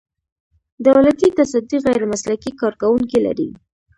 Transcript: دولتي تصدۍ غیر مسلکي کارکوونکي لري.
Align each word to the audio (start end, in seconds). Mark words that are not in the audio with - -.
دولتي 0.85 1.27
تصدۍ 1.37 1.77
غیر 1.85 2.01
مسلکي 2.11 2.51
کارکوونکي 2.61 3.19
لري. 3.25 3.49